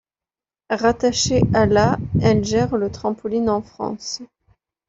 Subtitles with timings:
[0.71, 4.23] Rattachée à la elle gère le trampoline en France.